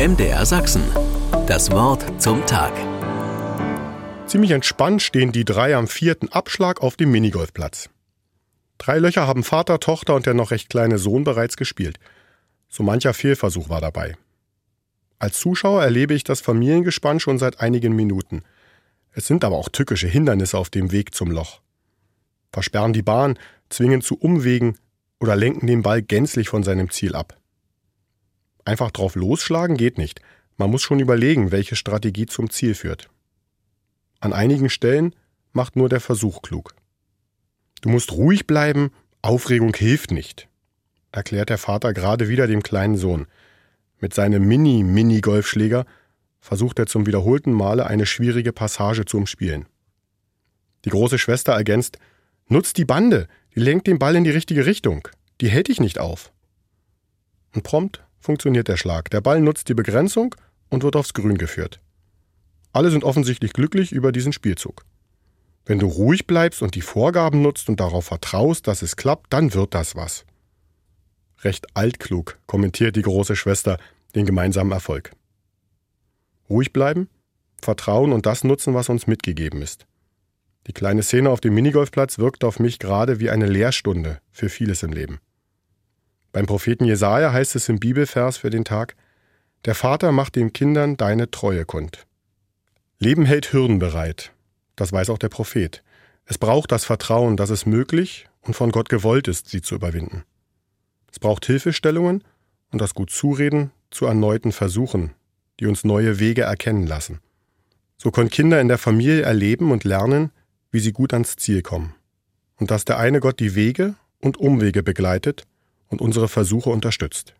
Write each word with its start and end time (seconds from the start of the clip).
MDR 0.00 0.46
Sachsen. 0.46 0.82
Das 1.46 1.70
Wort 1.72 2.22
zum 2.22 2.46
Tag. 2.46 2.72
Ziemlich 4.26 4.52
entspannt 4.52 5.02
stehen 5.02 5.30
die 5.30 5.44
drei 5.44 5.76
am 5.76 5.88
vierten 5.88 6.28
Abschlag 6.28 6.80
auf 6.80 6.96
dem 6.96 7.10
Minigolfplatz. 7.10 7.90
Drei 8.78 8.98
Löcher 8.98 9.26
haben 9.26 9.44
Vater, 9.44 9.78
Tochter 9.78 10.14
und 10.14 10.24
der 10.24 10.32
noch 10.32 10.52
recht 10.52 10.70
kleine 10.70 10.96
Sohn 10.96 11.24
bereits 11.24 11.58
gespielt. 11.58 11.98
So 12.70 12.82
mancher 12.82 13.12
Fehlversuch 13.12 13.68
war 13.68 13.82
dabei. 13.82 14.16
Als 15.18 15.38
Zuschauer 15.38 15.82
erlebe 15.82 16.14
ich 16.14 16.24
das 16.24 16.40
Familiengespann 16.40 17.20
schon 17.20 17.38
seit 17.38 17.60
einigen 17.60 17.94
Minuten. 17.94 18.42
Es 19.12 19.26
sind 19.26 19.44
aber 19.44 19.56
auch 19.56 19.68
tückische 19.68 20.08
Hindernisse 20.08 20.56
auf 20.56 20.70
dem 20.70 20.92
Weg 20.92 21.14
zum 21.14 21.30
Loch. 21.30 21.60
Versperren 22.54 22.94
die 22.94 23.02
Bahn, 23.02 23.38
zwingen 23.68 24.00
zu 24.00 24.16
Umwegen 24.16 24.78
oder 25.18 25.36
lenken 25.36 25.66
den 25.66 25.82
Ball 25.82 26.00
gänzlich 26.00 26.48
von 26.48 26.62
seinem 26.62 26.88
Ziel 26.88 27.14
ab. 27.14 27.36
Einfach 28.70 28.92
drauf 28.92 29.16
losschlagen 29.16 29.76
geht 29.76 29.98
nicht. 29.98 30.20
Man 30.56 30.70
muss 30.70 30.82
schon 30.82 31.00
überlegen, 31.00 31.50
welche 31.50 31.74
Strategie 31.74 32.26
zum 32.26 32.50
Ziel 32.50 32.76
führt. 32.76 33.10
An 34.20 34.32
einigen 34.32 34.70
Stellen 34.70 35.16
macht 35.52 35.74
nur 35.74 35.88
der 35.88 35.98
Versuch 35.98 36.40
klug. 36.40 36.76
Du 37.80 37.88
musst 37.88 38.12
ruhig 38.12 38.46
bleiben, 38.46 38.92
Aufregung 39.22 39.74
hilft 39.74 40.12
nicht, 40.12 40.48
erklärt 41.10 41.48
der 41.48 41.58
Vater 41.58 41.92
gerade 41.92 42.28
wieder 42.28 42.46
dem 42.46 42.62
kleinen 42.62 42.96
Sohn. 42.96 43.26
Mit 43.98 44.14
seinem 44.14 44.46
Mini-Mini-Golfschläger 44.46 45.84
versucht 46.38 46.78
er 46.78 46.86
zum 46.86 47.06
wiederholten 47.06 47.52
Male 47.52 47.88
eine 47.88 48.06
schwierige 48.06 48.52
Passage 48.52 49.04
zu 49.04 49.16
umspielen. 49.16 49.66
Die 50.84 50.90
große 50.90 51.18
Schwester 51.18 51.54
ergänzt, 51.54 51.98
nutzt 52.46 52.78
die 52.78 52.84
Bande, 52.84 53.26
die 53.56 53.60
lenkt 53.60 53.88
den 53.88 53.98
Ball 53.98 54.14
in 54.14 54.22
die 54.22 54.30
richtige 54.30 54.64
Richtung, 54.64 55.08
die 55.40 55.48
hält 55.48 55.66
dich 55.66 55.80
nicht 55.80 55.98
auf. 55.98 56.30
Und 57.52 57.64
prompt 57.64 58.04
funktioniert 58.20 58.68
der 58.68 58.76
Schlag. 58.76 59.10
Der 59.10 59.20
Ball 59.20 59.40
nutzt 59.40 59.68
die 59.68 59.74
Begrenzung 59.74 60.34
und 60.68 60.82
wird 60.82 60.96
aufs 60.96 61.14
Grün 61.14 61.38
geführt. 61.38 61.80
Alle 62.72 62.90
sind 62.90 63.04
offensichtlich 63.04 63.52
glücklich 63.52 63.92
über 63.92 64.12
diesen 64.12 64.32
Spielzug. 64.32 64.84
Wenn 65.66 65.78
du 65.78 65.86
ruhig 65.86 66.26
bleibst 66.26 66.62
und 66.62 66.74
die 66.74 66.80
Vorgaben 66.80 67.42
nutzt 67.42 67.68
und 67.68 67.80
darauf 67.80 68.06
vertraust, 68.06 68.66
dass 68.66 68.82
es 68.82 68.96
klappt, 68.96 69.32
dann 69.32 69.54
wird 69.54 69.74
das 69.74 69.96
was. 69.96 70.24
Recht 71.42 71.66
altklug 71.74 72.38
kommentiert 72.46 72.96
die 72.96 73.02
große 73.02 73.36
Schwester 73.36 73.78
den 74.14 74.26
gemeinsamen 74.26 74.72
Erfolg. 74.72 75.12
Ruhig 76.48 76.72
bleiben, 76.72 77.08
vertrauen 77.62 78.12
und 78.12 78.26
das 78.26 78.44
nutzen, 78.44 78.74
was 78.74 78.88
uns 78.88 79.06
mitgegeben 79.06 79.62
ist. 79.62 79.86
Die 80.66 80.72
kleine 80.72 81.02
Szene 81.02 81.30
auf 81.30 81.40
dem 81.40 81.54
Minigolfplatz 81.54 82.18
wirkt 82.18 82.44
auf 82.44 82.58
mich 82.58 82.78
gerade 82.78 83.20
wie 83.20 83.30
eine 83.30 83.46
Lehrstunde 83.46 84.20
für 84.30 84.48
vieles 84.48 84.82
im 84.82 84.92
Leben. 84.92 85.20
Beim 86.32 86.46
Propheten 86.46 86.84
Jesaja 86.84 87.32
heißt 87.32 87.56
es 87.56 87.68
im 87.68 87.80
Bibelvers 87.80 88.36
für 88.38 88.50
den 88.50 88.64
Tag: 88.64 88.94
Der 89.64 89.74
Vater 89.74 90.12
macht 90.12 90.36
den 90.36 90.52
Kindern 90.52 90.96
deine 90.96 91.30
Treue 91.30 91.64
kund. 91.64 92.06
Leben 92.98 93.24
hält 93.24 93.52
Hürden 93.52 93.78
bereit. 93.78 94.32
Das 94.76 94.92
weiß 94.92 95.10
auch 95.10 95.18
der 95.18 95.28
Prophet. 95.28 95.82
Es 96.26 96.38
braucht 96.38 96.70
das 96.70 96.84
Vertrauen, 96.84 97.36
dass 97.36 97.50
es 97.50 97.66
möglich 97.66 98.28
und 98.42 98.54
von 98.54 98.70
Gott 98.70 98.88
gewollt 98.88 99.26
ist, 99.26 99.48
sie 99.48 99.62
zu 99.62 99.74
überwinden. 99.74 100.22
Es 101.10 101.18
braucht 101.18 101.46
Hilfestellungen 101.46 102.22
und 102.70 102.80
das 102.80 102.94
gut 102.94 103.10
Zureden 103.10 103.72
zu 103.90 104.06
erneuten 104.06 104.52
Versuchen, 104.52 105.12
die 105.58 105.66
uns 105.66 105.82
neue 105.82 106.20
Wege 106.20 106.42
erkennen 106.42 106.86
lassen. 106.86 107.18
So 107.98 108.12
können 108.12 108.30
Kinder 108.30 108.60
in 108.60 108.68
der 108.68 108.78
Familie 108.78 109.22
erleben 109.22 109.72
und 109.72 109.82
lernen, 109.84 110.30
wie 110.70 110.78
sie 110.78 110.92
gut 110.92 111.12
ans 111.12 111.36
Ziel 111.36 111.62
kommen. 111.62 111.94
Und 112.56 112.70
dass 112.70 112.84
der 112.84 112.98
eine 112.98 113.18
Gott 113.18 113.40
die 113.40 113.56
Wege 113.56 113.96
und 114.20 114.36
Umwege 114.36 114.82
begleitet 114.82 115.46
und 115.90 116.00
unsere 116.00 116.28
Versuche 116.28 116.70
unterstützt. 116.70 117.34